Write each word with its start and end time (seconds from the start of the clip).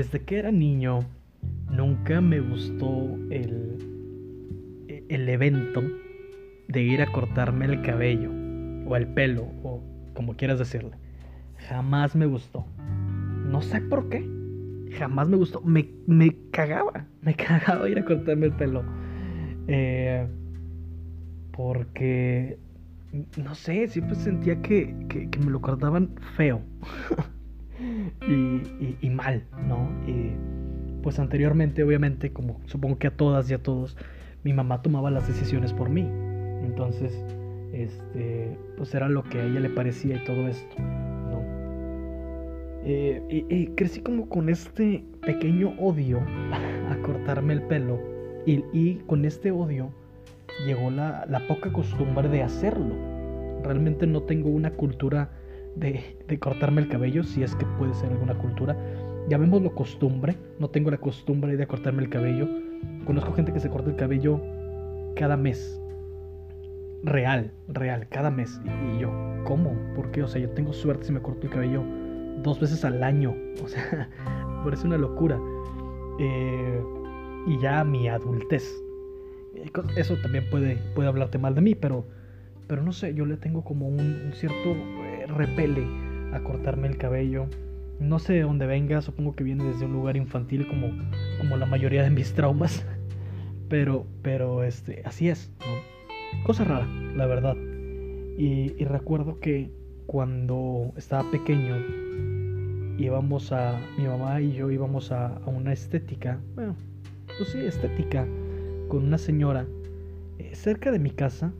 desde 0.00 0.22
que 0.22 0.38
era 0.38 0.50
niño, 0.50 1.00
nunca 1.70 2.22
me 2.22 2.40
gustó 2.40 3.18
el, 3.28 3.76
el 5.10 5.28
evento 5.28 5.82
de 6.68 6.82
ir 6.82 7.02
a 7.02 7.12
cortarme 7.12 7.66
el 7.66 7.82
cabello, 7.82 8.30
o 8.86 8.96
el 8.96 9.08
pelo, 9.08 9.42
o 9.62 9.82
como 10.14 10.36
quieras 10.36 10.58
decirle. 10.58 10.92
Jamás 11.68 12.16
me 12.16 12.24
gustó. 12.24 12.64
No 13.44 13.60
sé 13.60 13.82
por 13.82 14.08
qué. 14.08 14.26
Jamás 14.98 15.28
me 15.28 15.36
gustó. 15.36 15.60
Me, 15.60 15.86
me 16.06 16.34
cagaba. 16.50 17.04
Me 17.20 17.34
cagaba 17.46 17.86
ir 17.86 17.98
a 17.98 18.04
cortarme 18.06 18.46
el 18.46 18.52
pelo. 18.52 18.82
Eh, 19.68 20.26
porque, 21.52 22.58
no 23.36 23.54
sé, 23.54 23.86
siempre 23.86 24.14
sentía 24.14 24.62
que, 24.62 24.96
que, 25.10 25.38
me 25.40 25.50
lo 25.50 25.60
cortaban 25.60 26.14
feo. 26.38 26.62
y, 28.28 29.10
mal, 29.10 29.44
¿no? 29.66 29.90
Y 30.06 30.32
pues 31.02 31.18
anteriormente, 31.18 31.82
obviamente, 31.82 32.32
como 32.32 32.60
supongo 32.66 32.98
que 32.98 33.06
a 33.06 33.16
todas 33.16 33.50
y 33.50 33.54
a 33.54 33.62
todos, 33.62 33.96
mi 34.44 34.52
mamá 34.52 34.82
tomaba 34.82 35.10
las 35.10 35.26
decisiones 35.26 35.72
por 35.72 35.88
mí. 35.88 36.06
Entonces, 36.62 37.12
este, 37.72 38.58
pues 38.76 38.94
era 38.94 39.08
lo 39.08 39.22
que 39.22 39.40
a 39.40 39.44
ella 39.44 39.60
le 39.60 39.70
parecía 39.70 40.16
y 40.16 40.24
todo 40.24 40.48
esto, 40.48 40.76
¿no? 40.78 41.40
Eh, 42.84 43.46
y, 43.48 43.66
crecí 43.68 44.00
como 44.00 44.28
con 44.28 44.48
este 44.48 45.04
pequeño 45.22 45.74
odio 45.78 46.20
a 46.90 46.96
cortarme 47.02 47.52
el 47.52 47.62
pelo 47.62 47.98
y, 48.46 48.64
y 48.72 48.96
con 49.06 49.24
este 49.24 49.50
odio 49.50 49.90
llegó 50.66 50.90
la, 50.90 51.26
la, 51.28 51.46
poca 51.46 51.72
costumbre 51.72 52.28
de 52.28 52.42
hacerlo. 52.42 52.94
Realmente 53.62 54.06
no 54.06 54.22
tengo 54.22 54.48
una 54.48 54.70
cultura 54.72 55.30
de, 55.76 56.38
cortarme 56.38 56.82
el 56.82 56.88
cabello, 56.88 57.22
si 57.22 57.42
es 57.42 57.54
que 57.54 57.66
puede 57.78 57.94
ser 57.94 58.10
alguna 58.10 58.34
cultura. 58.34 58.76
Llamémoslo 59.28 59.74
costumbre, 59.74 60.36
no 60.58 60.68
tengo 60.68 60.90
la 60.90 60.98
costumbre 60.98 61.56
de 61.56 61.66
cortarme 61.66 62.02
el 62.02 62.10
cabello. 62.10 62.48
Conozco 63.04 63.32
gente 63.32 63.52
que 63.52 63.60
se 63.60 63.68
corta 63.68 63.90
el 63.90 63.96
cabello 63.96 64.40
cada 65.16 65.36
mes, 65.36 65.80
real, 67.02 67.52
real, 67.68 68.08
cada 68.08 68.30
mes. 68.30 68.60
Y, 68.64 69.00
yo, 69.00 69.10
¿cómo? 69.44 69.76
¿Por 69.94 70.10
qué? 70.10 70.22
O 70.22 70.28
sea, 70.28 70.40
yo 70.40 70.50
tengo 70.50 70.72
suerte 70.72 71.06
si 71.06 71.12
me 71.12 71.20
corto 71.20 71.46
el 71.46 71.52
cabello 71.52 71.84
dos 72.42 72.60
veces 72.60 72.84
al 72.84 73.02
año. 73.02 73.34
O 73.62 73.68
sea, 73.68 74.08
parece 74.64 74.86
una 74.86 74.96
locura. 74.96 75.38
Eh, 76.18 76.82
y 77.46 77.58
ya 77.58 77.84
mi 77.84 78.08
adultez. 78.08 78.64
Eh, 79.54 79.70
eso 79.96 80.16
también 80.22 80.48
puede, 80.50 80.76
puede 80.94 81.08
hablarte 81.08 81.38
mal 81.38 81.54
de 81.54 81.60
mí, 81.60 81.74
pero, 81.74 82.06
pero 82.66 82.82
no 82.82 82.92
sé, 82.92 83.14
yo 83.14 83.26
le 83.26 83.36
tengo 83.36 83.64
como 83.64 83.88
un, 83.88 84.32
cierto 84.34 84.76
repele 85.30 85.84
a 86.32 86.40
cortarme 86.40 86.88
el 86.88 86.96
cabello. 86.96 87.46
No 87.98 88.18
sé 88.18 88.34
de 88.34 88.42
dónde 88.42 88.66
venga, 88.66 89.02
supongo 89.02 89.34
que 89.34 89.44
viene 89.44 89.64
desde 89.64 89.84
un 89.84 89.92
lugar 89.92 90.16
infantil 90.16 90.66
como, 90.66 90.90
como 91.38 91.56
la 91.56 91.66
mayoría 91.66 92.02
de 92.02 92.10
mis 92.10 92.32
traumas. 92.34 92.84
Pero, 93.68 94.04
pero 94.22 94.64
este, 94.64 95.02
así 95.04 95.28
es, 95.28 95.52
Cosa 96.44 96.64
rara, 96.64 96.86
la 97.14 97.26
verdad. 97.26 97.56
Y, 98.38 98.84
recuerdo 98.84 99.40
que 99.40 99.70
cuando 100.06 100.92
estaba 100.96 101.30
pequeño 101.30 101.76
íbamos 102.98 103.52
a, 103.52 103.78
mi 103.98 104.06
mamá 104.06 104.40
y 104.40 104.52
yo 104.52 104.70
íbamos 104.70 105.12
a, 105.12 105.40
una 105.46 105.72
estética, 105.72 106.40
bueno, 106.54 106.74
pues 107.36 107.50
sí, 107.50 107.58
estética, 107.58 108.26
con 108.88 109.04
una 109.04 109.18
señora 109.18 109.66
eh, 110.38 110.54
cerca 110.54 110.90
de 110.90 110.98
mi 110.98 111.10
casa 111.10 111.52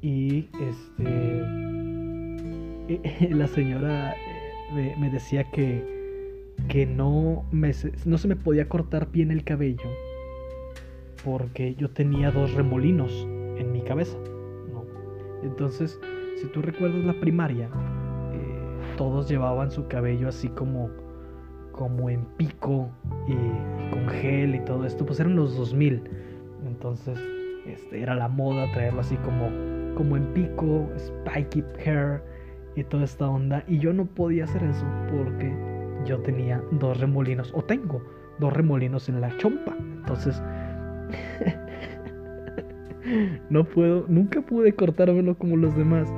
y 0.00 0.48
este, 0.60 1.65
la 3.30 3.46
señora 3.48 4.14
eh, 4.76 4.94
me, 4.98 5.10
decía 5.10 5.44
que, 5.50 5.82
que 6.68 6.86
no, 6.86 7.44
me, 7.50 7.72
no 8.04 8.18
se 8.18 8.28
me 8.28 8.36
podía 8.36 8.68
cortar 8.68 9.10
bien 9.10 9.30
el 9.30 9.44
cabello 9.44 9.88
porque 11.24 11.74
yo 11.74 11.90
tenía 11.90 12.30
dos 12.30 12.54
remolinos 12.54 13.26
en 13.58 13.72
mi 13.72 13.82
cabeza. 13.82 14.16
¿no? 14.72 14.84
Entonces, 15.42 15.98
si 16.40 16.46
tú 16.48 16.62
recuerdas 16.62 17.04
la 17.04 17.18
primaria, 17.18 17.66
eh, 17.66 18.96
todos 18.96 19.28
llevaban 19.28 19.70
su 19.72 19.88
cabello 19.88 20.28
así 20.28 20.48
como, 20.48 20.90
como 21.72 22.08
en 22.10 22.24
pico 22.36 22.88
y, 23.26 23.34
con 23.90 24.08
gel 24.08 24.54
y 24.54 24.60
todo 24.60 24.84
esto, 24.86 25.04
pues 25.04 25.18
eran 25.18 25.34
los 25.34 25.56
2000. 25.56 26.02
Entonces, 26.64 27.18
este, 27.66 28.00
era 28.00 28.14
la 28.14 28.28
moda 28.28 28.70
traerlo 28.72 29.00
así 29.00 29.16
como, 29.16 29.50
como 29.96 30.16
en 30.16 30.32
pico, 30.32 30.88
spiky 30.96 31.64
hair 31.84 32.22
y 32.76 32.84
toda 32.84 33.04
esta 33.04 33.28
onda. 33.28 33.64
Y 33.66 33.78
yo 33.78 33.92
no 33.92 34.04
podía 34.04 34.44
hacer 34.44 34.62
eso 34.62 34.86
porque 35.10 35.52
yo 36.04 36.18
tenía 36.20 36.62
dos 36.72 37.00
remolinos, 37.00 37.52
o 37.54 37.64
tengo 37.64 38.02
dos 38.38 38.52
remolinos 38.52 39.08
en 39.08 39.20
la 39.20 39.36
chompa. 39.38 39.76
Entonces, 39.78 40.40
no 43.50 43.64
puedo, 43.64 44.04
nunca 44.08 44.40
pude 44.42 44.74
cortármelo 44.74 45.36
como 45.36 45.56
los 45.56 45.76
demás. 45.76 46.08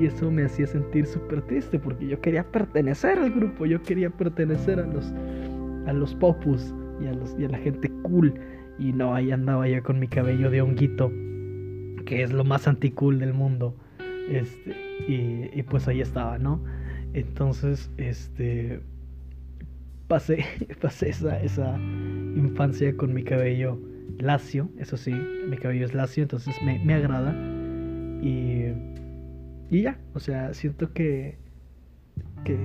Y 0.00 0.06
eso 0.06 0.30
me 0.30 0.44
hacía 0.44 0.66
sentir 0.66 1.06
súper 1.06 1.42
triste 1.42 1.78
porque 1.78 2.06
yo 2.06 2.20
quería 2.20 2.44
pertenecer 2.44 3.18
al 3.18 3.32
grupo, 3.32 3.66
yo 3.66 3.82
quería 3.82 4.10
pertenecer 4.10 4.78
a 4.78 4.86
los, 4.86 5.12
a 5.86 5.92
los 5.92 6.14
popus 6.14 6.72
y 7.00 7.06
a, 7.06 7.12
los, 7.12 7.36
y 7.38 7.44
a 7.44 7.48
la 7.48 7.58
gente 7.58 7.90
cool. 8.02 8.32
Y 8.78 8.92
no, 8.92 9.14
ahí 9.14 9.32
andaba 9.32 9.66
yo 9.66 9.82
con 9.82 9.98
mi 9.98 10.06
cabello 10.06 10.50
de 10.50 10.62
honguito, 10.62 11.10
que 12.06 12.22
es 12.22 12.32
lo 12.32 12.44
más 12.44 12.68
anticool 12.68 13.18
del 13.18 13.34
mundo. 13.34 13.74
Este, 14.30 14.76
y, 15.08 15.50
y 15.58 15.62
pues 15.62 15.88
ahí 15.88 16.00
estaba, 16.00 16.38
¿no? 16.38 16.62
Entonces, 17.14 17.90
este, 17.96 18.80
pasé, 20.08 20.44
pasé 20.80 21.10
esa, 21.10 21.40
esa 21.42 21.78
infancia 21.78 22.96
con 22.96 23.14
mi 23.14 23.22
cabello 23.22 23.78
lacio, 24.18 24.68
eso 24.78 24.96
sí, 24.96 25.12
mi 25.12 25.56
cabello 25.56 25.84
es 25.84 25.94
lacio, 25.94 26.22
entonces 26.22 26.54
me, 26.64 26.78
me 26.84 26.94
agrada. 26.94 27.34
Y, 28.22 28.72
y 29.70 29.82
ya, 29.82 29.98
o 30.14 30.20
sea, 30.20 30.52
siento 30.54 30.92
que, 30.92 31.36
que, 32.44 32.58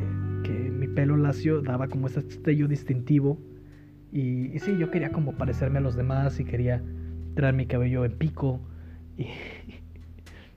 que, 0.44 0.52
mi 0.52 0.88
pelo 0.88 1.18
lacio 1.18 1.62
daba 1.62 1.88
como 1.88 2.08
ese 2.08 2.22
estello 2.22 2.68
distintivo. 2.68 3.38
Y, 4.12 4.58
sí, 4.60 4.78
yo 4.78 4.92
quería 4.92 5.12
como 5.12 5.34
parecerme 5.34 5.80
a 5.80 5.82
los 5.82 5.96
demás 5.96 6.40
y 6.40 6.46
quería 6.46 6.84
traer 7.36 7.56
mi 7.56 7.66
cabello 7.66 8.06
en 8.06 8.18
pico. 8.18 8.60
Y, 9.16 9.28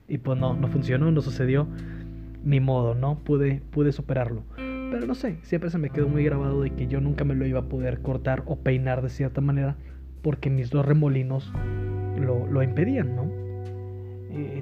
y 0.09 0.19
pues 0.19 0.39
no, 0.39 0.55
no 0.55 0.69
funcionó, 0.69 1.11
no 1.11 1.21
sucedió. 1.21 1.67
Ni 2.45 2.61
modo, 2.61 2.95
¿no? 2.95 3.19
Pude, 3.19 3.61
pude 3.71 3.91
superarlo. 3.91 4.45
Pero 4.57 5.05
no 5.05 5.15
sé, 5.17 5.39
siempre 5.43 5.71
se 5.71 5.79
me 5.79 5.91
quedó 5.91 6.09
muy 6.09 6.25
grabado 6.25 6.63
de 6.63 6.71
que 6.71 6.87
yo 6.87 7.01
nunca 7.01 7.25
me 7.25 7.35
lo 7.35 7.45
iba 7.45 7.61
a 7.61 7.69
poder 7.69 8.03
cortar 8.03 8.45
o 8.47 8.57
peinar 8.57 9.03
de 9.03 9.09
cierta 9.09 9.41
manera 9.41 9.77
porque 10.23 10.49
mis 10.49 10.71
dos 10.71 10.87
remolinos 10.87 11.53
lo, 12.21 12.63
impedían, 12.63 13.15
¿no? 13.17 13.25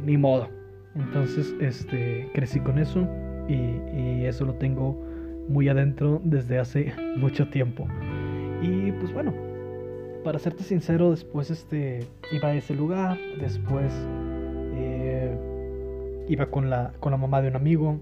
ni 0.05 0.16
modo. 0.16 0.49
Entonces, 0.94 1.55
este, 1.61 2.28
crecí 2.34 2.61
con 2.61 2.78
eso 2.78 3.09
y, 3.49 4.25
eso 4.25 4.47
lo 4.47 4.55
tengo 4.55 4.99
muy 5.49 5.69
adentro 5.69 6.21
desde 6.25 6.59
hace 6.59 6.93
mucho 7.16 7.49
tiempo. 7.49 7.87
Y 8.62 8.93
pues 8.93 9.12
bueno, 9.12 9.34
para 10.22 10.38
serte 10.38 10.62
sincero, 10.62 11.11
después 11.11 11.50
este, 11.50 12.06
iba 12.32 12.49
a 12.49 12.55
ese 12.55 12.75
lugar, 12.75 13.19
después 13.38 13.93
eh, 13.93 14.23
iba 16.28 16.46
con 16.46 16.70
la, 16.70 16.92
con 17.00 17.12
la 17.12 17.18
mamá 17.18 17.42
de 17.42 17.48
un 17.48 17.56
amigo, 17.56 18.00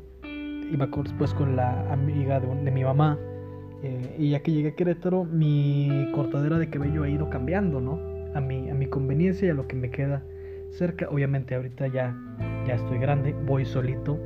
iba 0.71 0.87
después 0.87 1.35
con 1.35 1.57
la 1.57 1.93
amiga 1.93 2.41
de 2.41 2.71
mi 2.71 2.85
mamá, 2.85 3.19
eh, 3.83 4.15
y 4.19 4.31
ya 4.31 4.41
que 4.41 4.53
llegué 4.53 4.71
a 4.71 4.75
Querétaro, 4.77 5.25
mi 5.25 6.09
cortadera 6.15 6.59
de 6.59 6.71
cabello 6.71 7.03
ha 7.03 7.09
ido 7.09 7.29
cambiando, 7.29 7.81
¿no? 7.81 7.99
A 8.35 8.41
mi, 8.41 8.71
a 8.71 8.75
mi 8.75 8.87
conveniencia 8.87 9.49
y 9.49 9.51
a 9.51 9.55
lo 9.55 9.67
que 9.67 9.77
me 9.77 9.91
queda 9.91 10.23
cerca. 10.71 11.09
Obviamente 11.11 11.55
ahorita 11.55 11.89
ya, 11.89 12.17
ya 12.67 12.75
estoy 12.75 12.99
grande, 12.99 13.35
voy 13.45 13.65
solito 13.65 14.19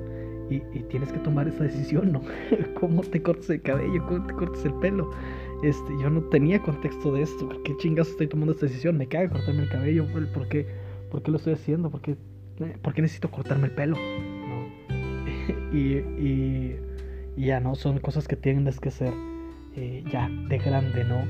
y, 0.51 0.61
tienes 0.91 1.13
que 1.13 1.19
tomar 1.21 1.49
esa 1.49 1.65
decisión, 1.65 2.13
¿no? 2.13 2.23
¿Cómo 2.81 3.03
te 3.03 3.23
cortas 3.23 3.51
el 3.51 3.63
cabello? 3.63 4.05
¿Cómo 4.07 4.27
te 4.27 4.35
cortas 4.35 4.65
el 4.65 4.75
pelo? 4.75 5.11
Este, 5.63 5.93
yo 6.01 6.11
no 6.11 6.23
tenía 6.25 6.63
contexto 6.63 7.13
de 7.15 7.23
esto. 7.23 7.49
¿Qué 7.65 7.77
chingas 7.79 8.09
estoy 8.09 8.29
tomando 8.29 8.53
esta 8.53 8.67
decisión? 8.67 8.99
Me 8.99 9.09
caga 9.09 9.31
cortarme 9.31 9.63
el 9.63 9.71
cabello. 9.71 10.07
¿Por 10.35 10.49
qué, 10.49 10.67
¿Por 11.11 11.23
qué 11.23 11.31
lo 11.31 11.39
estoy 11.39 11.55
haciendo? 11.55 11.91
¿Por 11.91 12.03
qué, 12.03 12.17
¿Por 12.83 12.95
qué 12.95 13.03
necesito 13.03 13.31
cortarme 13.31 13.67
el 13.67 13.73
pelo? 13.73 13.97
¿No? 13.97 14.67
y, 15.77 16.75
ya, 17.37 17.61
¿no? 17.61 17.75
Son 17.75 17.99
cosas 17.99 18.27
que 18.27 18.37
tienes 18.37 18.81
que 18.81 18.89
hacer 18.89 19.13
eh, 19.77 20.03
ya 20.11 20.31
de 20.49 20.59
grande, 20.59 21.05
¿no? 21.05 21.23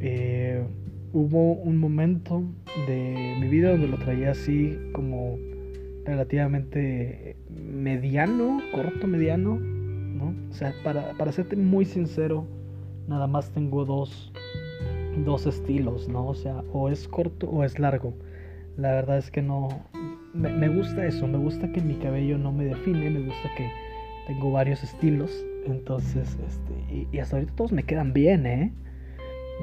Eh, 0.00 0.64
hubo 1.12 1.52
un 1.54 1.78
momento 1.78 2.42
de 2.86 3.36
mi 3.40 3.48
vida 3.48 3.70
donde 3.70 3.88
lo 3.88 3.98
traía 3.98 4.30
así 4.30 4.78
como 4.92 5.38
relativamente 6.04 7.36
mediano, 7.50 8.60
corto 8.72 9.06
mediano, 9.06 9.56
¿no? 9.56 10.34
O 10.50 10.52
sea, 10.52 10.72
para, 10.82 11.12
para 11.14 11.32
serte 11.32 11.56
muy 11.56 11.84
sincero, 11.84 12.46
nada 13.08 13.26
más 13.26 13.50
tengo 13.50 13.84
dos, 13.84 14.32
dos 15.24 15.46
estilos, 15.46 16.08
¿no? 16.08 16.26
O 16.26 16.34
sea, 16.34 16.62
o 16.72 16.88
es 16.88 17.06
corto 17.08 17.48
o 17.48 17.64
es 17.64 17.78
largo. 17.78 18.14
La 18.76 18.92
verdad 18.92 19.18
es 19.18 19.30
que 19.30 19.42
no... 19.42 19.68
Me, 20.34 20.50
me 20.50 20.68
gusta 20.68 21.06
eso, 21.06 21.26
me 21.26 21.38
gusta 21.38 21.72
que 21.72 21.80
mi 21.80 21.94
cabello 21.94 22.36
no 22.36 22.52
me 22.52 22.66
define, 22.66 23.08
me 23.08 23.20
gusta 23.20 23.50
que 23.56 23.70
tengo 24.26 24.50
varios 24.50 24.82
estilos, 24.82 25.46
entonces, 25.66 26.36
este, 26.46 27.06
y, 27.12 27.18
hasta 27.18 27.36
ahorita 27.36 27.54
todos 27.54 27.72
me 27.72 27.84
quedan 27.84 28.12
bien, 28.12 28.46
¿eh? 28.46 28.72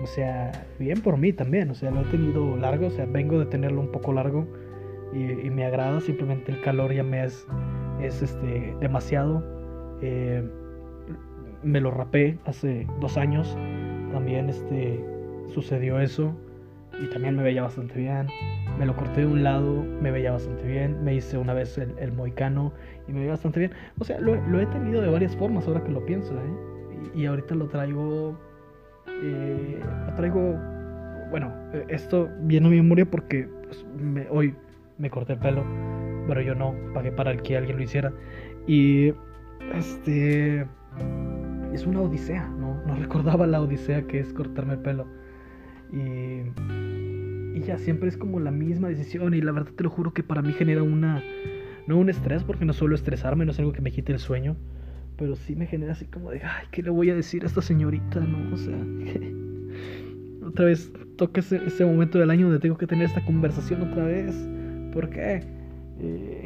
O 0.02 0.08
sea, 0.08 0.52
bien 0.80 1.02
por 1.02 1.18
mí 1.18 1.34
también, 1.34 1.70
o 1.70 1.76
sea, 1.76 1.92
lo 1.92 2.02
he 2.02 2.06
tenido 2.06 2.58
largo, 2.58 2.88
o 2.88 2.90
sea, 2.90 3.06
vengo 3.06 3.40
de 3.40 3.46
tenerlo 3.46 3.82
un 3.82 3.92
poco 3.92 4.14
largo 4.14 4.48
y, 5.14 5.50
me 5.52 5.66
agrada, 5.66 6.02
simplemente 6.02 6.52
el 6.52 6.62
calor 6.62 6.94
ya 6.94 7.04
me 7.04 7.24
es, 7.24 7.46
es 8.02 8.22
este, 8.24 8.76
demasiado. 8.80 9.44
Eh, 10.02 10.44
me 11.62 11.80
lo 11.80 11.92
rapé 11.92 12.40
hace 12.46 12.88
dos 13.00 13.18
años, 13.18 13.56
también 14.12 14.50
este, 14.50 15.00
sucedió 15.54 16.00
eso 16.00 16.36
y 17.02 17.08
también 17.08 17.36
me 17.36 17.44
veía 17.44 17.64
bastante 17.64 18.00
bien. 18.00 18.28
Me 18.78 18.86
lo 18.86 18.96
corté 18.96 19.22
de 19.22 19.28
un 19.28 19.44
lado, 19.44 19.84
me 20.02 20.12
veía 20.12 20.32
bastante 20.32 20.64
bien. 20.64 21.04
Me 21.04 21.16
hice 21.16 21.38
una 21.38 21.54
vez 21.54 21.78
el, 21.78 21.94
el 22.00 22.12
moicano 22.12 22.72
y 23.08 23.14
me 23.14 23.20
veía 23.20 23.32
bastante 23.32 23.60
bien. 23.60 23.72
O 24.00 24.04
sea, 24.04 24.20
lo, 24.20 24.36
lo, 24.48 24.60
he 24.60 24.66
tenido 24.68 25.02
de 25.02 25.10
varias 25.10 25.36
formas 25.36 25.68
ahora 25.68 25.84
que 25.84 25.92
lo 25.92 26.06
pienso, 26.06 26.34
¿eh? 26.34 27.12
Y, 27.16 27.26
ahorita 27.26 27.56
lo 27.56 27.68
traigo. 27.68 28.38
Eh, 29.08 29.80
lo 30.08 30.14
traigo. 30.16 30.60
Bueno, 31.30 31.52
esto 31.88 32.30
viene 32.42 32.68
a 32.68 32.70
mi 32.70 32.78
memoria 32.78 33.06
porque 33.06 33.48
pues, 33.64 33.86
me, 34.00 34.28
hoy 34.30 34.56
me 34.98 35.10
corté 35.10 35.34
el 35.34 35.40
pelo, 35.40 35.64
pero 36.28 36.42
yo 36.42 36.54
no, 36.54 36.76
pagué 36.94 37.12
para 37.12 37.36
que 37.38 37.58
alguien 37.58 37.78
lo 37.78 37.84
hiciera. 37.84 38.14
Y. 38.68 39.14
Este. 39.76 40.66
Es 41.74 41.88
una 41.88 42.02
odisea, 42.02 42.48
¿no? 42.50 42.80
No 42.86 42.96
recordaba 42.96 43.48
la 43.48 43.62
odisea 43.62 44.04
que 44.04 44.20
es 44.20 44.32
cortarme 44.34 44.74
el 44.74 44.80
pelo. 44.80 45.08
Y 45.94 47.62
ya 47.62 47.78
siempre 47.78 48.10
es 48.10 48.18
como 48.18 48.40
la 48.40 48.52
misma 48.52 48.90
decisión 48.90 49.34
y 49.34 49.42
la 49.42 49.52
verdad 49.52 49.72
te 49.74 49.84
lo 49.84 49.90
juro 49.90 50.14
que 50.14 50.24
para 50.24 50.42
mí 50.42 50.54
genera 50.54 50.84
una 50.84 51.24
no 51.88 51.98
un 51.98 52.10
estrés 52.10 52.44
porque 52.44 52.66
no 52.66 52.74
suelo 52.74 52.96
estresarme, 52.96 53.46
no 53.46 53.52
es 53.52 53.60
algo 53.60 53.74
que 53.74 53.82
me 53.82 53.92
quite 53.92 54.14
el 54.14 54.20
sueño, 54.20 54.56
pero 55.18 55.36
sí 55.36 55.56
me 55.56 55.66
genera 55.66 55.94
así 55.94 56.06
como 56.06 56.32
de, 56.32 56.42
ay, 56.44 56.68
¿qué 56.72 56.82
le 56.82 56.90
voy 56.90 57.10
a 57.10 57.16
decir 57.16 57.44
a 57.44 57.48
esta 57.48 57.62
señorita? 57.62 58.20
No, 58.22 58.54
o 58.54 58.58
sea, 58.58 58.78
otra 60.48 60.66
vez 60.66 60.92
toca 61.18 61.42
ese, 61.42 61.86
momento 61.86 62.20
del 62.20 62.30
año 62.30 62.46
donde 62.46 62.60
tengo 62.60 62.78
que 62.78 62.88
tener 62.88 63.06
esta 63.06 63.24
conversación 63.26 63.82
otra 63.82 64.06
vez. 64.06 64.36
¿Por 64.94 65.10
qué? 65.10 65.44
Eh, 66.00 66.44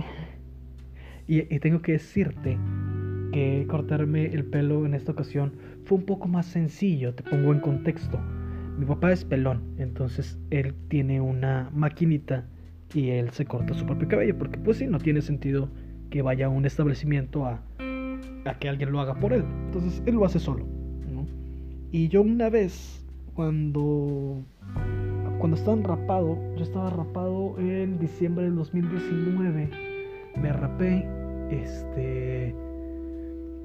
y 1.28 1.60
tengo 1.60 1.82
que 1.82 1.94
decirte 1.94 2.58
que 3.32 3.66
cortarme 3.68 4.28
el 4.28 4.46
pelo 4.46 4.86
en 4.86 4.94
esta 4.94 5.12
ocasión 5.12 5.54
fue 5.84 5.98
un 5.98 6.06
poco 6.06 6.28
más 6.28 6.46
sencillo, 6.46 7.14
te 7.14 7.24
pongo 7.24 7.54
en 7.54 7.60
contexto. 7.60 8.20
Mi 8.78 8.86
papá 8.86 9.12
es 9.12 9.26
pelón, 9.26 9.64
entonces 9.80 10.38
él 10.52 10.76
tiene 10.88 11.20
una 11.20 11.72
maquinita 11.74 12.46
y 12.94 13.10
él 13.10 13.32
se 13.32 13.46
corta 13.46 13.74
su 13.74 13.86
propio 13.86 14.08
cabello, 14.08 14.38
porque 14.38 14.60
pues 14.60 14.78
sí, 14.78 14.86
no 14.86 15.00
tiene 15.00 15.22
sentido 15.22 15.70
que 16.12 16.22
vaya 16.22 16.46
a 16.46 16.50
un 16.50 16.66
establecimiento 16.66 17.46
a, 17.46 17.64
a 18.46 18.60
que 18.60 18.70
alguien 18.70 18.92
lo 18.92 19.00
haga 19.00 19.16
por 19.16 19.34
él. 19.34 19.44
Entonces 19.66 20.04
él 20.06 20.16
lo 20.16 20.26
hace 20.26 20.40
solo. 20.40 20.66
¿no? 21.12 21.26
Y 21.92 22.08
yo 22.10 22.22
una 22.22 22.50
vez, 22.50 23.04
cuando, 23.34 24.44
cuando 25.40 25.58
estaba 25.58 25.82
rapado, 25.82 26.38
yo 26.56 26.64
estaba 26.64 26.92
rapado 26.92 27.56
en 27.58 27.98
diciembre 27.98 28.46
del 28.46 28.56
2019, 28.56 29.70
me 30.40 30.54
rapé, 30.54 31.08
este 31.50 32.56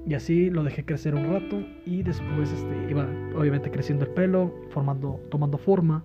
y 0.06 0.14
así 0.14 0.50
lo 0.50 0.64
dejé 0.64 0.84
crecer 0.84 1.14
un 1.14 1.32
rato 1.32 1.62
y 1.86 2.02
después 2.02 2.52
este, 2.52 2.90
iba 2.90 3.06
obviamente 3.36 3.70
creciendo 3.70 4.04
el 4.04 4.10
pelo, 4.12 4.52
formando, 4.70 5.20
tomando 5.30 5.58
forma. 5.58 6.04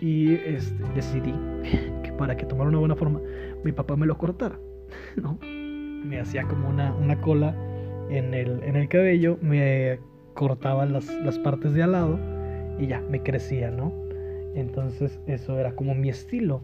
Y 0.00 0.34
este, 0.34 0.82
decidí 0.94 1.34
que 2.02 2.12
para 2.18 2.36
que 2.36 2.46
tomara 2.46 2.68
una 2.68 2.78
buena 2.78 2.96
forma, 2.96 3.20
mi 3.64 3.72
papá 3.72 3.96
me 3.96 4.06
lo 4.06 4.16
cortara. 4.18 4.58
¿no? 5.16 5.38
Me 5.42 6.20
hacía 6.20 6.44
como 6.44 6.68
una, 6.68 6.94
una 6.94 7.20
cola 7.20 7.54
en 8.10 8.34
el, 8.34 8.62
en 8.62 8.76
el 8.76 8.88
cabello, 8.88 9.38
me 9.40 9.98
cortaba 10.34 10.86
las, 10.86 11.08
las 11.20 11.38
partes 11.38 11.74
de 11.74 11.82
al 11.82 11.92
lado 11.92 12.18
y 12.78 12.86
ya, 12.86 13.00
me 13.10 13.22
crecía, 13.22 13.70
¿no? 13.70 13.92
Entonces 14.54 15.20
eso 15.26 15.58
era 15.58 15.72
como 15.72 15.94
mi 15.94 16.08
estilo 16.08 16.62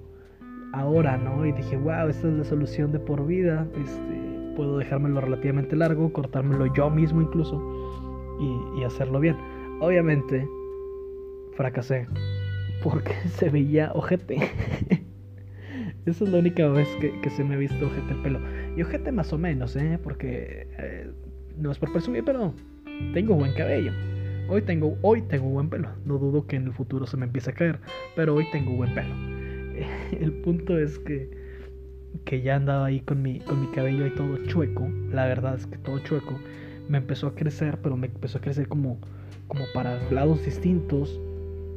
ahora, 0.73 1.17
¿no? 1.17 1.47
Y 1.47 1.53
dije, 1.53 1.77
wow, 1.77 2.09
esta 2.09 2.29
es 2.29 2.35
la 2.35 2.45
solución 2.45 2.93
de 2.93 2.99
por 2.99 3.27
vida. 3.27 3.67
Este, 3.81 4.36
puedo 4.57 4.79
dejármelo 4.79 5.21
relativamente 5.21 5.77
largo, 5.77 6.13
cortármelo 6.13 6.67
yo 6.75 6.91
mismo 6.91 7.23
incluso 7.23 7.63
y, 8.41 8.83
hacerlo 8.83 9.21
bien. 9.21 9.37
Obviamente 9.81 10.49
fracasé 11.55 12.07
porque 12.83 13.13
se 13.29 13.51
veía 13.51 13.93
ojete. 13.95 14.37
Esa 16.07 16.25
es 16.25 16.31
la 16.31 16.39
única 16.39 16.69
vez 16.69 16.89
que, 17.01 17.31
se 17.31 17.45
me 17.45 17.55
ha 17.55 17.59
visto 17.59 17.87
ojete 17.87 18.13
el 18.13 18.23
pelo. 18.23 18.41
Y 18.77 18.83
ojete 18.83 19.13
más 19.13 19.33
o 19.33 19.39
menos, 19.39 19.75
¿eh? 19.77 19.99
Porque 20.03 20.69
eh, 20.79 21.11
no 21.57 21.73
es 21.73 21.79
por 21.79 21.93
presumir, 21.93 22.25
pero 22.25 22.55
tengo 23.13 23.35
buen 23.35 23.53
cabello. 23.55 23.93
Hoy 24.49 24.63
tengo, 24.63 24.97
hoy 25.03 25.23
tengo 25.23 25.49
buen 25.49 25.69
pelo. 25.69 25.89
No 26.05 26.19
dudo 26.19 26.47
que 26.47 26.57
en 26.57 26.67
el 26.67 26.73
futuro 26.73 27.07
se 27.07 27.17
me 27.17 27.27
empiece 27.27 27.51
a 27.51 27.55
caer, 27.55 27.81
pero 28.15 28.37
hoy 28.37 28.47
tengo 28.53 28.73
buen 28.77 28.95
pelo. 28.95 29.15
El 30.21 30.33
punto 30.43 30.79
es 30.79 30.99
que 31.01 31.46
que 32.25 32.43
ya 32.43 32.57
andaba 32.57 32.87
ahí 32.87 33.01
con 33.01 33.23
mi, 33.23 33.41
con 33.41 33.61
mi 33.61 33.67
cabello 33.69 34.05
ahí 34.05 34.11
todo 34.11 34.37
chueco, 34.47 34.89
la 35.11 35.27
verdad 35.27 35.55
es 35.57 35.67
que 35.67 35.79
todo 35.79 35.99
chueco, 36.01 36.39
me 36.89 36.99
empezó 36.99 37.29
a 37.29 37.35
crecer, 37.35 37.79
pero 37.83 37.97
me 37.97 38.07
empezó 38.07 38.39
a 38.39 38.41
crecer 38.41 38.69
como, 38.69 38.99
como 39.49 39.65
para 39.75 39.99
lados 40.11 40.45
distintos, 40.45 41.21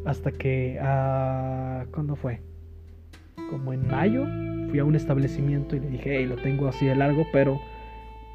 hasta 0.06 0.32
que. 0.32 0.80
Ah, 0.82 1.86
¿cuándo 1.92 2.16
fue? 2.16 2.42
Como 3.50 3.74
en 3.74 3.88
mayo, 3.88 4.26
fui 4.70 4.80
a 4.80 4.86
un 4.86 4.96
establecimiento 4.96 5.76
y 5.76 5.80
le 5.80 5.90
dije, 5.90 6.18
hey, 6.18 6.26
lo 6.26 6.36
tengo 6.38 6.68
así 6.68 6.86
de 6.86 6.96
largo, 6.96 7.26
pero 7.32 7.60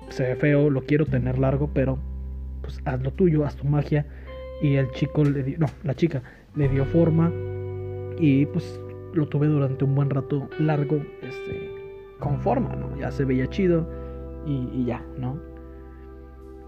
se 0.09 0.25
ve 0.25 0.37
feo, 0.37 0.71
lo 0.71 0.85
quiero 0.85 1.07
tener 1.07 1.39
largo, 1.39 1.71
pero 1.73 1.99
pues 2.63 2.81
haz 2.85 3.01
lo 3.03 3.13
tuyo, 3.13 3.45
haz 3.45 3.57
tu 3.57 3.67
magia. 3.67 4.07
Y 4.63 4.77
el 4.77 4.91
chico 4.93 5.25
le 5.25 5.43
dio, 5.43 5.59
no, 5.59 5.67
la 5.83 5.95
chica 5.95 6.23
le 6.55 6.69
dio 6.69 6.85
forma 6.87 7.33
y 8.19 8.47
pues 8.47 8.81
lo 9.13 9.27
tuve 9.29 9.47
durante 9.47 9.85
un 9.85 9.95
buen 9.95 10.11
rato 10.11 10.49
largo, 10.59 10.97
este, 11.23 11.64
con 12.19 12.41
forma, 12.41 12.75
¿no? 12.77 12.97
Ya 12.97 13.11
se 13.11 13.25
veía 13.25 13.47
chido 13.49 13.87
y, 14.47 14.85
ya, 14.85 15.03
¿no? 15.19 15.39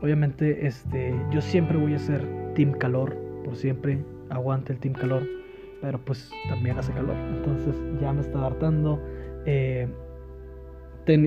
Obviamente, 0.02 0.66
este, 0.66 1.14
yo 1.31 1.40
siempre 1.40 1.76
voy 1.76 1.94
a 1.94 1.98
ser 1.98 2.26
Team 2.54 2.72
Calor, 2.72 3.16
por 3.44 3.56
siempre, 3.56 4.04
aguante 4.31 4.72
el 4.72 4.78
Team 4.78 4.94
Calor, 4.94 5.22
pero 5.81 5.98
pues 6.04 6.31
también 6.48 6.78
hace 6.78 6.93
calor, 6.93 7.14
entonces 7.14 7.75
ya 8.00 8.12
me 8.12 8.20
está 8.20 8.44
hartando. 8.44 9.00
Eh, 9.44 9.88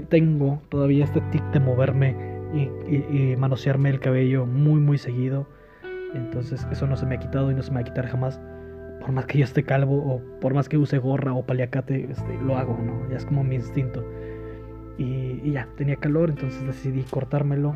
tengo 0.09 0.61
todavía 0.69 1.05
este 1.05 1.21
tic 1.31 1.43
de 1.51 1.59
moverme 1.61 2.15
y, 2.53 3.35
manosearme 3.37 3.89
el 3.89 3.99
cabello 3.99 4.45
muy, 4.45 4.81
muy 4.81 4.97
seguido, 4.97 5.47
entonces 6.13 6.67
eso 6.71 6.87
no 6.87 6.97
se 6.97 7.05
me 7.05 7.15
ha 7.15 7.19
quitado 7.19 7.51
y 7.51 7.55
no 7.55 7.61
se 7.61 7.71
me 7.71 7.75
va 7.75 7.81
a 7.81 7.83
quitar 7.85 8.07
jamás 8.07 8.41
por 8.99 9.11
más 9.11 9.25
que 9.25 9.39
yo 9.39 9.45
esté 9.45 9.63
calvo 9.63 9.97
o 9.97 10.39
por 10.39 10.53
más 10.53 10.69
que 10.69 10.77
use 10.77 10.97
gorra 10.97 11.33
o 11.33 11.45
paliacate, 11.45 12.11
este, 12.11 12.37
lo 12.41 12.57
hago, 12.57 12.77
¿no? 12.77 13.09
Ya 13.09 13.17
es 13.17 13.25
como 13.25 13.43
mi 13.43 13.55
instinto. 13.55 14.03
Y, 14.97 15.51
ya, 15.51 15.67
tenía 15.77 15.95
calor, 15.95 16.29
entonces 16.29 16.65
decidí 16.65 17.03
cortármelo. 17.03 17.73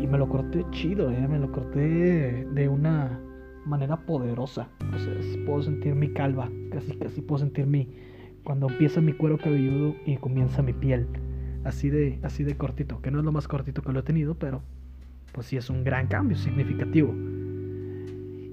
Y 0.00 0.06
me 0.06 0.18
lo 0.18 0.28
corté 0.28 0.64
chido, 0.70 1.10
¿eh? 1.10 1.26
Me 1.28 1.38
lo 1.38 1.50
corté 1.50 2.46
de 2.52 2.68
una 2.68 3.20
manera 3.64 3.96
poderosa. 3.96 4.68
Sea, 4.96 5.44
puedo 5.44 5.62
sentir 5.62 5.94
mi 5.94 6.12
calva, 6.12 6.48
casi, 6.70 6.96
casi 6.96 7.20
puedo 7.20 7.40
sentir 7.40 7.66
mi... 7.66 7.96
Cuando 8.44 8.68
empieza 8.68 9.00
mi 9.00 9.12
cuero 9.12 9.38
cabelludo 9.38 9.96
y 10.04 10.16
comienza 10.18 10.62
mi 10.62 10.72
piel. 10.72 11.08
Así 11.64 11.90
de, 11.90 12.20
así 12.22 12.44
de 12.44 12.56
cortito, 12.56 13.02
que 13.02 13.10
no 13.10 13.18
es 13.18 13.24
lo 13.24 13.32
más 13.32 13.48
cortito 13.48 13.82
que 13.82 13.92
lo 13.92 14.00
he 14.00 14.04
tenido, 14.04 14.36
pero 14.36 14.62
pues 15.32 15.48
sí 15.48 15.56
es 15.56 15.68
un 15.68 15.82
gran 15.82 16.06
cambio 16.06 16.36
significativo 16.36 17.12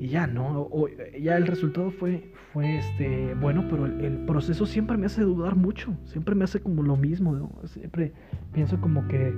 y 0.03 0.10
ya, 0.10 0.27
¿no? 0.27 0.69
ya 1.17 1.38
el 1.38 1.48
resultado 1.48 1.89
fue, 1.89 2.29
fue 2.51 2.77
este, 2.77 3.36
bueno, 3.36 3.65
pero 3.69 3.86
el, 3.86 4.25
proceso 4.25 4.65
siempre 4.65 4.98
me 4.98 5.05
hace 5.05 5.22
dudar 5.22 5.55
mucho, 5.55 5.95
siempre 6.03 6.36
me 6.36 6.43
hace 6.43 6.60
como 6.60 6.83
lo 6.83 6.98
mismo. 6.98 7.50
Siempre 7.63 8.12
pienso 8.51 8.81
como 8.81 9.07
que 9.07 9.33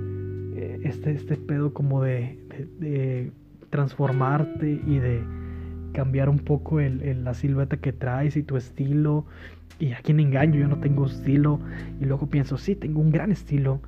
eh, 0.56 0.80
este, 0.82 1.12
este 1.12 1.36
pedo 1.36 1.72
como 1.72 2.02
de, 2.02 2.36
de, 2.80 3.30
transformarte 3.70 4.82
y 4.84 4.98
de 4.98 5.22
cambiar 5.92 6.28
un 6.28 6.40
poco 6.40 6.80
el, 6.80 7.22
la 7.22 7.34
silueta 7.34 7.76
que 7.76 7.92
traes 7.92 8.36
y 8.36 8.42
tu 8.42 8.56
estilo. 8.56 9.24
Y 9.78 9.92
a 9.92 10.00
quién 10.02 10.18
engaño, 10.18 10.58
yo 10.58 10.66
no 10.66 10.80
tengo 10.80 11.06
estilo. 11.06 11.60
Y 12.00 12.06
luego 12.06 12.26
pienso, 12.26 12.58
sí, 12.58 12.74
tengo 12.74 13.00
un 13.00 13.12
gran 13.12 13.30
estilo 13.30 13.82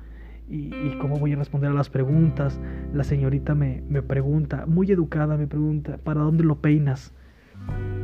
y, 0.49 0.97
cómo 0.99 1.17
voy 1.17 1.33
a 1.33 1.35
responder 1.35 1.71
a 1.71 1.73
las 1.73 1.89
preguntas. 1.89 2.59
La 2.93 3.03
señorita 3.03 3.53
me, 3.55 3.83
me, 3.87 4.01
pregunta, 4.01 4.65
muy 4.65 4.91
educada, 4.91 5.37
me 5.37 5.47
pregunta, 5.47 5.97
¿para 5.97 6.21
dónde 6.21 6.43
lo 6.43 6.59
peinas? 6.59 7.13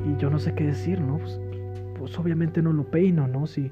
Y 0.06 0.20
yo 0.22 0.30
no 0.30 0.38
sé 0.38 0.54
qué 0.54 0.66
decir, 0.66 1.02
¿no? 1.02 1.18
Pues, 1.18 1.40
pues 1.98 2.20
obviamente 2.20 2.62
no 2.62 2.72
lo 2.72 2.84
peino, 2.84 3.28
¿no? 3.28 3.48
Si, 3.48 3.70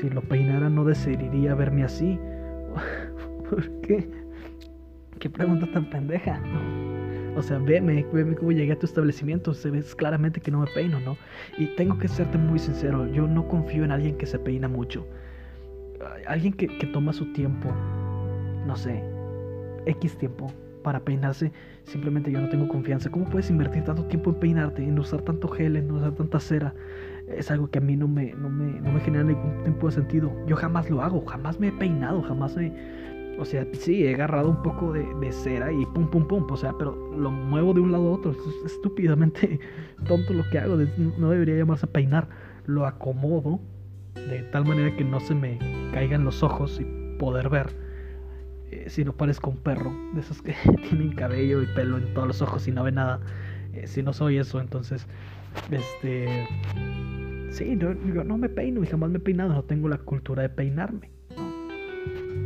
si 0.00 0.08
lo 0.08 0.22
peinara 0.22 0.70
no 0.70 0.84
desearía 0.84 1.54
verme 1.54 1.84
así. 1.84 2.18
¿Por 3.50 3.70
qué? 3.82 4.08
¿Qué 5.18 5.28
pregunta 5.28 5.70
tan 5.70 5.90
pendeja? 5.90 6.40
O 7.36 7.42
sea, 7.42 7.58
veme, 7.58 8.06
veme 8.12 8.34
cómo 8.34 8.52
llegué 8.52 8.72
a 8.72 8.78
tu 8.78 8.86
establecimiento. 8.86 9.52
Se 9.52 9.70
ve 9.70 9.82
claramente 9.96 10.40
que 10.40 10.50
no 10.50 10.60
me 10.60 10.66
peino, 10.68 11.00
¿no? 11.00 11.18
Y 11.58 11.66
tengo 11.76 11.98
que 11.98 12.08
serte 12.08 12.38
muy 12.38 12.58
sincero. 12.58 13.06
Yo 13.12 13.26
no 13.26 13.46
confío 13.46 13.84
en 13.84 13.92
alguien 13.92 14.16
que 14.16 14.24
se 14.24 14.38
peina 14.38 14.68
mucho. 14.68 15.06
Alguien 16.26 16.54
que, 16.54 16.66
que 16.66 16.86
toma 16.86 17.12
su 17.12 17.32
tiempo 17.32 17.74
no 18.66 18.76
sé, 18.76 19.02
X 19.86 20.18
tiempo 20.18 20.52
para 20.82 21.00
peinarse, 21.00 21.50
simplemente 21.84 22.30
yo 22.30 22.40
no 22.40 22.48
tengo 22.48 22.68
confianza. 22.68 23.10
¿Cómo 23.10 23.28
puedes 23.28 23.50
invertir 23.50 23.82
tanto 23.82 24.04
tiempo 24.04 24.30
en 24.30 24.36
peinarte, 24.36 24.84
en 24.84 24.96
usar 24.98 25.20
tanto 25.22 25.48
gel, 25.48 25.74
en 25.74 25.90
usar 25.90 26.12
tanta 26.12 26.38
cera? 26.38 26.74
Es 27.26 27.50
algo 27.50 27.68
que 27.68 27.78
a 27.78 27.80
mí 27.80 27.96
no 27.96 28.06
me, 28.06 28.32
no 28.34 28.48
me, 28.48 28.80
no 28.80 28.92
me 28.92 29.00
genera 29.00 29.24
ningún 29.24 29.64
tipo 29.64 29.86
de 29.86 29.92
sentido. 29.92 30.32
Yo 30.46 30.54
jamás 30.54 30.88
lo 30.88 31.02
hago, 31.02 31.24
jamás 31.26 31.58
me 31.58 31.68
he 31.68 31.72
peinado, 31.72 32.22
jamás 32.22 32.56
me... 32.56 32.72
O 33.38 33.44
sea, 33.44 33.66
sí, 33.72 34.06
he 34.06 34.14
agarrado 34.14 34.48
un 34.48 34.62
poco 34.62 34.92
de, 34.92 35.04
de, 35.20 35.32
cera 35.32 35.72
y 35.72 35.84
pum, 35.86 36.08
pum, 36.08 36.26
pum. 36.26 36.46
O 36.48 36.56
sea, 36.56 36.72
pero 36.78 36.94
lo 37.16 37.32
muevo 37.32 37.74
de 37.74 37.80
un 37.80 37.90
lado 37.90 38.08
a 38.08 38.12
otro. 38.12 38.30
Es 38.30 38.72
estúpidamente 38.72 39.58
tonto 40.06 40.32
lo 40.32 40.48
que 40.50 40.58
hago. 40.60 40.76
No 41.18 41.30
debería 41.30 41.56
llamarse 41.56 41.88
peinar. 41.88 42.28
Lo 42.64 42.86
acomodo 42.86 43.60
de 44.14 44.42
tal 44.52 44.64
manera 44.64 44.96
que 44.96 45.04
no 45.04 45.20
se 45.20 45.34
me 45.34 45.58
caigan 45.92 46.24
los 46.24 46.42
ojos 46.44 46.80
y 46.80 46.84
poder 47.18 47.48
ver. 47.48 47.85
Eh, 48.70 48.86
si 48.88 49.04
no 49.04 49.12
parezco 49.12 49.50
un 49.50 49.58
perro, 49.58 49.92
de 50.14 50.20
esos 50.20 50.42
que 50.42 50.54
tienen 50.88 51.12
cabello 51.12 51.62
y 51.62 51.66
pelo 51.66 51.98
en 51.98 52.12
todos 52.14 52.26
los 52.26 52.42
ojos 52.42 52.66
y 52.66 52.72
no 52.72 52.82
ve 52.82 52.92
nada. 52.92 53.20
Eh, 53.72 53.86
si 53.86 54.02
no 54.02 54.12
soy 54.12 54.38
eso, 54.38 54.60
entonces, 54.60 55.06
este. 55.70 56.48
Sí, 57.50 57.76
yo, 57.78 57.94
no 57.94 58.36
me 58.36 58.48
peino 58.48 58.82
y 58.82 58.86
jamás 58.86 59.10
me 59.10 59.18
he 59.18 59.20
peinado. 59.20 59.52
No 59.52 59.62
tengo 59.62 59.88
la 59.88 59.98
cultura 59.98 60.42
de 60.42 60.48
peinarme. 60.48 61.10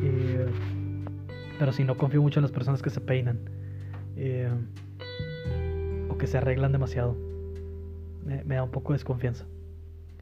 Eh, 0.02 0.46
pero 1.58 1.72
si 1.72 1.84
no 1.84 1.96
confío 1.96 2.22
mucho 2.22 2.38
en 2.38 2.42
las 2.42 2.52
personas 2.52 2.82
que 2.82 2.90
se 2.90 3.00
peinan. 3.00 3.38
O 6.10 6.18
que 6.18 6.26
se 6.26 6.36
arreglan 6.38 6.72
demasiado. 6.72 7.16
Me, 8.24 8.54
da 8.54 8.62
un 8.62 8.70
poco 8.70 8.92
de 8.92 8.98
desconfianza. 8.98 9.46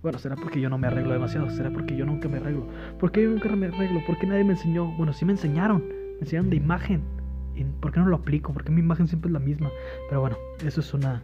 Bueno, 0.03 0.19
será 0.19 0.37
porque 0.37 0.61
yo 0.61 0.71
no 0.71 0.79
me 0.79 0.87
arreglo 0.87 1.13
demasiado. 1.13 1.51
Será 1.51 1.71
porque 1.71 1.97
yo 1.97 2.07
nunca 2.07 2.29
me 2.29 2.39
arreglo. 2.39 2.67
¿Por 2.99 3.11
qué 3.11 3.23
yo 3.23 3.31
nunca 3.31 3.55
me 3.57 3.67
arreglo? 3.67 4.01
¿Por 4.07 4.19
qué 4.19 4.27
nadie 4.27 4.45
me 4.45 4.53
enseñó? 4.53 4.87
Bueno, 4.97 5.13
sí 5.13 5.25
me 5.25 5.33
enseñaron. 5.33 5.85
Me 5.89 6.21
enseñaron 6.21 6.51
de 6.51 6.57
imagen. 6.57 7.03
¿Por 7.81 7.93
qué 7.93 8.01
no 8.01 8.07
lo 8.07 8.17
aplico? 8.17 8.53
Porque 8.53 8.71
mi 8.71 8.81
imagen 8.81 9.09
siempre 9.09 9.29
es 9.29 9.33
la 9.33 9.41
misma. 9.41 9.71
Pero 10.09 10.21
bueno, 10.21 10.37
eso 10.65 10.81
es 10.81 10.95
una 10.95 11.23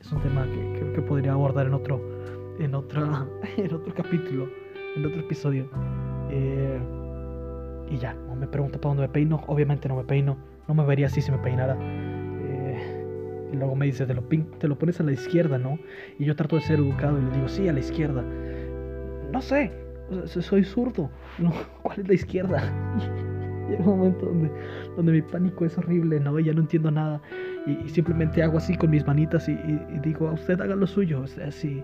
es 0.00 0.12
un 0.12 0.20
tema 0.20 0.44
que, 0.44 0.92
que, 0.94 1.02
podría 1.02 1.32
abordar 1.32 1.66
en 1.66 1.74
otro 1.74 2.00
en 2.58 2.74
otro 2.74 3.28
en 3.56 3.74
otro 3.74 3.94
capítulo, 3.94 4.48
en 4.94 5.04
otro 5.04 5.20
episodio. 5.20 5.68
Eh, 6.30 6.80
y 7.90 7.98
ya, 7.98 8.14
no 8.14 8.34
me 8.34 8.46
pregunta 8.46 8.78
para 8.80 8.90
dónde 8.94 9.02
me 9.02 9.12
peino. 9.12 9.42
Obviamente 9.46 9.88
no 9.88 9.96
me 9.96 10.04
peino. 10.04 10.36
No 10.66 10.74
me 10.74 10.84
vería 10.84 11.06
así 11.06 11.20
si 11.20 11.30
me 11.30 11.38
peinara. 11.38 11.76
Y 13.52 13.56
luego 13.56 13.76
me 13.76 13.86
dice, 13.86 14.06
te 14.06 14.14
lo, 14.14 14.22
te 14.22 14.68
lo 14.68 14.78
pones 14.78 15.00
a 15.00 15.04
la 15.04 15.12
izquierda, 15.12 15.58
¿no? 15.58 15.78
Y 16.18 16.24
yo 16.24 16.36
trato 16.36 16.56
de 16.56 16.62
ser 16.62 16.78
educado 16.78 17.18
y 17.18 17.22
le 17.22 17.30
digo, 17.30 17.48
sí, 17.48 17.68
a 17.68 17.72
la 17.72 17.80
izquierda. 17.80 18.24
No 19.32 19.40
sé, 19.40 19.72
soy 20.26 20.64
zurdo. 20.64 21.10
¿Cuál 21.82 22.00
es 22.00 22.08
la 22.08 22.14
izquierda? 22.14 22.72
llega 23.68 23.84
un 23.84 23.98
momento 23.98 24.26
donde, 24.26 24.50
donde 24.96 25.12
mi 25.12 25.22
pánico 25.22 25.64
es 25.64 25.76
horrible, 25.78 26.20
¿no? 26.20 26.38
Y 26.38 26.44
ya 26.44 26.52
no 26.52 26.60
entiendo 26.60 26.90
nada. 26.90 27.20
Y, 27.66 27.88
simplemente 27.88 28.42
hago 28.42 28.58
así 28.58 28.76
con 28.76 28.90
mis 28.90 29.06
manitas 29.06 29.48
y, 29.48 29.56
digo, 30.02 30.28
a 30.28 30.32
usted 30.32 30.60
haga 30.60 30.76
lo 30.76 30.86
suyo. 30.86 31.22
O 31.22 31.26
sea, 31.26 31.50
si, 31.50 31.82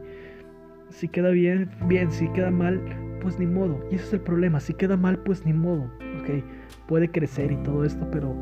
si 0.91 1.09
queda 1.09 1.31
bien, 1.31 1.71
bien. 1.87 2.11
Si 2.11 2.29
queda 2.29 2.51
mal, 2.51 2.81
pues 3.21 3.39
ni 3.39 3.47
modo. 3.47 3.85
Y 3.91 3.97
ese 3.97 4.05
es 4.07 4.13
el 4.15 4.21
problema. 4.21 4.61
Si 4.61 4.75
queda 4.75 4.97
mal, 4.97 5.19
pues 5.19 5.45
ni 5.45 5.53
modo. 5.53 5.91
Ok, 6.21 6.45
puede 6.87 7.11
crecer 7.11 7.53
y 7.53 7.57
todo 7.63 7.85
esto, 7.85 8.09
pero 8.11 8.35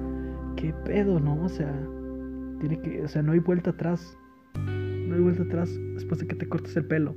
qué 0.56 0.74
pedo, 0.84 1.18
¿no? 1.20 1.42
O 1.42 1.48
sea, 1.48 1.72
tiene 2.60 2.80
que, 2.80 3.02
o 3.02 3.08
sea, 3.08 3.22
no 3.22 3.32
hay 3.32 3.40
vuelta 3.40 3.70
atrás. 3.70 4.16
No 4.54 5.14
hay 5.16 5.20
vuelta 5.20 5.42
atrás 5.42 5.70
después 5.94 6.20
de 6.20 6.26
que 6.26 6.36
te 6.36 6.48
cortes 6.48 6.76
el 6.76 6.84
pelo. 6.84 7.14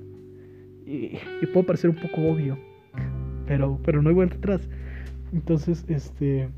Y, 0.86 1.18
puede 1.54 1.66
parecer 1.66 1.90
un 1.90 1.98
poco 1.98 2.22
obvio, 2.22 2.58
pero, 3.46 3.80
pero 3.86 4.02
no 4.02 4.10
hay 4.10 4.16
vuelta 4.16 4.38
atrás. 4.38 4.68
Entonces, 5.32 5.86
este, 5.88 6.50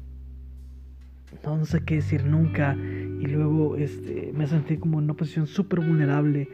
no, 1.44 1.66
sé 1.66 1.84
qué 1.84 1.96
decir 1.96 2.26
nunca. 2.26 2.76
Y 2.76 3.26
luego, 3.28 3.76
este, 3.76 4.32
me 4.34 4.48
sentí 4.48 4.78
como 4.78 5.00
en 5.00 5.06
una 5.06 5.14
posición 5.14 5.48
súper 5.48 5.80
vulnerable. 5.82 6.48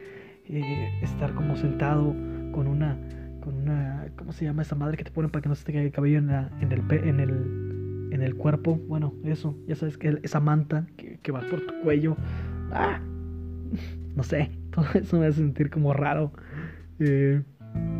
Eh, 0.47 0.99
estar 1.01 1.33
como 1.33 1.55
sentado 1.55 2.13
con 2.51 2.67
una 2.67 2.97
con 3.41 3.55
una, 3.55 4.07
¿cómo 4.15 4.31
se 4.31 4.45
llama 4.45 4.61
esa 4.61 4.75
madre 4.75 4.97
que 4.97 5.03
te 5.03 5.11
ponen 5.11 5.31
para 5.31 5.41
que 5.41 5.49
no 5.49 5.55
se 5.55 5.65
te 5.65 5.73
caiga 5.73 5.85
el 5.85 5.91
cabello 5.91 6.19
en, 6.19 6.29
en, 6.29 6.71
el, 6.71 6.83
en, 6.91 7.19
el, 7.19 7.70
en 8.11 8.21
el 8.21 8.35
cuerpo? 8.35 8.79
Bueno, 8.87 9.13
eso, 9.23 9.57
ya 9.67 9.75
sabes 9.75 9.97
que 9.97 10.19
esa 10.23 10.39
manta 10.39 10.87
que, 10.97 11.19
que 11.21 11.31
va 11.31 11.41
por 11.41 11.61
tu 11.61 11.81
cuello. 11.81 12.15
¡Ah! 12.71 13.01
No 14.13 14.23
sé, 14.23 14.51
todo 14.71 14.85
eso 14.93 15.19
me 15.19 15.27
hace 15.27 15.39
sentir 15.39 15.69
como 15.69 15.93
raro. 15.93 16.33
Eh, 16.99 17.41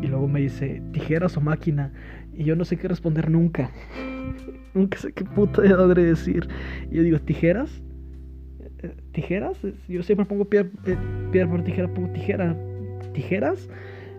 y 0.02 0.06
luego 0.06 0.28
me 0.28 0.40
dice, 0.40 0.82
tijeras 0.92 1.36
o 1.38 1.40
máquina. 1.40 1.92
Y 2.34 2.44
yo 2.44 2.54
no 2.54 2.66
sé 2.66 2.76
qué 2.76 2.86
responder 2.86 3.30
nunca. 3.30 3.70
nunca 4.74 4.98
sé 4.98 5.12
qué 5.12 5.24
puta 5.24 5.62
de 5.62 6.04
decir. 6.04 6.48
Y 6.90 6.96
yo 6.96 7.02
digo, 7.02 7.18
¿tijeras? 7.18 7.82
Eh, 8.82 8.94
¿Tijeras? 9.12 9.58
Yo 9.88 10.02
siempre 10.02 10.26
pongo 10.26 10.44
piedra, 10.44 10.68
eh, 10.86 10.96
piedra 11.30 11.50
por 11.50 11.64
tijera, 11.64 11.88
pongo 11.88 12.12
tijera. 12.12 12.54
¿Tijeras? 13.14 13.68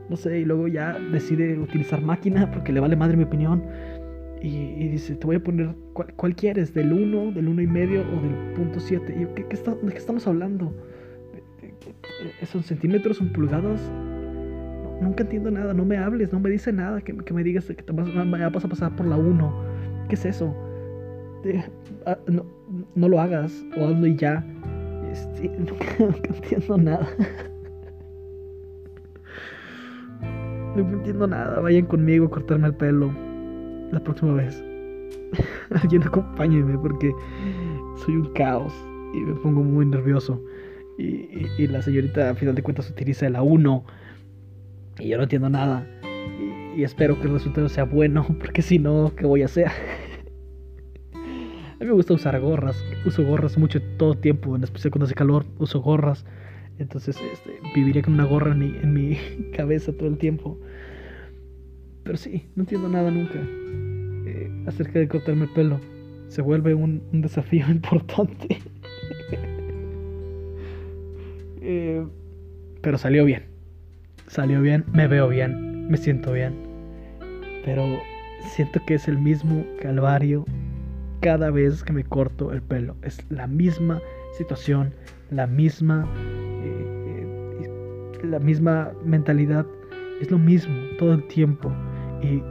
no 0.10 0.18
sé, 0.18 0.40
y 0.40 0.46
luego 0.46 0.68
ya 0.68 0.98
decide 1.12 1.58
utilizar 1.58 2.02
máquina 2.02 2.52
porque 2.52 2.72
le 2.72 2.80
vale 2.80 2.96
madre 2.96 3.18
mi 3.18 3.24
opinión. 3.24 3.64
Y, 4.44 4.90
dice, 4.90 5.16
te 5.16 5.26
voy 5.26 5.38
a 5.38 5.40
poner, 5.40 5.74
¿cuál, 5.94 6.36
quieres? 6.36 6.74
¿Del 6.74 6.92
1, 6.92 7.32
del 7.32 7.48
1 7.48 7.62
y 7.62 7.68
medio 7.68 8.02
o 8.02 8.22
del 8.22 8.54
punto 8.56 8.78
7? 8.82 9.16
Y 9.18 9.22
yo, 9.22 9.34
¿qué, 9.34 9.44
¿de 9.44 9.48
qué 9.48 9.98
estamos 9.98 10.28
hablando? 10.28 10.76
¿Son 12.44 12.62
centímetros, 12.62 13.18
son 13.18 13.32
pulgadas? 13.32 13.80
nunca 15.02 15.24
entiendo 15.24 15.50
nada, 15.52 15.74
no 15.74 15.86
me 15.86 15.98
hables, 15.98 16.32
no 16.32 16.40
me 16.40 16.50
dice 16.50 16.72
nada, 16.72 17.02
que, 17.02 17.14
me 17.14 17.44
digas 17.44 17.66
que 17.66 17.74
te 17.76 17.92
vas, 17.92 18.08
vas, 18.14 18.66
a 18.66 18.68
pasar 18.68 18.96
por 18.96 19.06
la 19.06 19.18
1. 19.18 19.54
¿Qué 20.10 20.16
es 20.16 20.26
eso? 20.26 20.54
Ah, 22.06 22.18
no, 22.28 22.46
no, 22.96 23.10
lo 23.10 23.20
hagas, 23.20 23.66
o 23.78 23.88
hazlo 23.88 24.08
y 24.08 24.16
ya. 24.16 24.46
Este, 25.12 25.50
nunca 25.58 26.28
entiendo 26.36 26.78
nada. 26.78 27.08
No 30.76 30.82
entiendo 30.82 31.28
nada. 31.28 31.60
Vayan 31.60 31.86
conmigo 31.86 32.26
a 32.26 32.32
cortarme 32.32 32.66
el 32.66 32.74
pelo 32.74 33.14
la 33.94 34.04
próxima 34.04 34.34
vez. 34.34 34.64
Alguien 35.82 36.04
acompáñeme 36.04 36.78
porque 36.78 37.12
soy 38.06 38.16
un 38.16 38.34
caos 38.34 38.74
y 39.14 39.20
me 39.20 39.34
pongo 39.36 39.64
muy 39.64 39.86
nervioso. 39.86 40.42
Y, 40.98 41.68
la 41.68 41.82
señorita, 41.82 42.30
a 42.30 42.36
final 42.36 42.54
de 42.54 42.62
cuentas, 42.62 42.90
utiliza 42.90 43.28
la 43.30 43.42
1 43.42 43.86
y 45.00 45.08
yo 45.10 45.18
no 45.18 45.24
entiendo 45.24 45.50
nada. 45.50 45.88
Y, 46.76 46.82
y, 46.82 46.84
espero 46.84 47.20
que 47.20 47.28
el 47.28 47.34
resultado 47.34 47.68
sea 47.70 47.86
bueno, 47.86 48.26
porque 48.40 48.62
si 48.62 48.80
no, 48.80 49.14
¿qué 49.16 49.26
voy 49.26 49.42
a 49.42 49.46
hacer? 49.46 49.68
a 51.14 51.80
mí 51.80 51.86
me 51.86 51.92
gusta 51.92 52.14
usar 52.14 52.40
gorras. 52.40 52.84
Uso 53.06 53.24
gorras 53.26 53.58
mucho 53.58 53.82
todo 53.98 54.16
tiempo, 54.16 54.56
en 54.56 54.64
especial 54.64 54.92
cuando 54.92 55.06
hace 55.06 55.16
calor. 55.16 55.46
Uso 55.58 55.82
gorras. 55.82 56.26
Entonces 56.80 57.18
este, 57.32 57.60
viviría 57.76 58.02
con 58.02 58.14
una 58.14 58.26
gorra 58.26 58.52
en 58.52 58.94
mi, 58.94 59.18
cabeza 59.56 59.94
todo 59.94 60.10
el 60.10 60.18
tiempo. 60.18 60.60
Pero 62.04 62.18
sí, 62.18 62.48
no 62.56 62.64
entiendo 62.64 62.90
nada 62.90 63.10
nunca 63.12 63.40
eh, 64.26 64.52
acerca 64.68 65.00
de 65.00 65.08
cortarme 65.08 65.46
el 65.46 65.52
pelo. 65.52 65.80
Se 66.28 66.42
vuelve 66.42 66.74
un, 66.74 67.02
desafío 67.12 67.66
importante. 67.70 68.60
Eh, 71.66 72.06
pero 72.82 72.98
salió 72.98 73.24
bien. 73.24 73.44
Salió 74.28 74.62
bien, 74.62 74.84
me 74.92 75.08
veo 75.08 75.30
bien, 75.30 75.88
me 75.88 75.96
siento 75.96 76.34
bien. 76.34 76.54
Pero 77.64 77.86
siento 78.50 78.82
que 78.86 78.96
es 78.96 79.08
el 79.08 79.18
mismo 79.18 79.66
calvario 79.82 80.44
cada 81.22 81.52
vez 81.52 81.82
que 81.82 81.94
me 81.94 82.04
corto 82.04 82.52
el 82.52 82.62
pelo. 82.62 82.98
Es 83.02 83.26
la 83.30 83.48
misma 83.48 84.02
situación, 84.34 84.94
la 85.32 85.48
misma 85.48 86.06
la 88.24 88.40
misma 88.40 88.92
mentalidad, 89.04 89.66
es 90.22 90.32
lo 90.32 90.40
mismo 90.40 90.76
todo 90.98 91.14
el 91.14 91.28
tiempo. 91.28 91.72
Y 92.24 92.42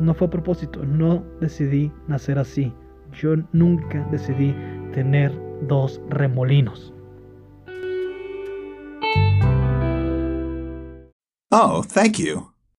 no 0.00 0.14
fue 0.14 0.26
a 0.28 0.30
propósito, 0.30 0.84
no 0.84 1.24
decidí 1.40 1.90
nacer 2.08 2.38
así. 2.38 2.72
Yo 3.12 3.36
nunca 3.52 4.06
decidí 4.10 4.54
tener 4.92 5.32
dos 5.68 6.00
remolinos. 6.10 6.92
Oh, 11.50 11.82
thank 11.82 12.18
you. 12.18 12.55